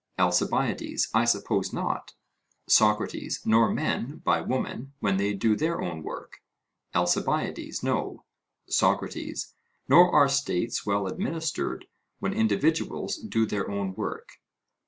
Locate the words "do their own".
5.35-6.01, 13.17-13.93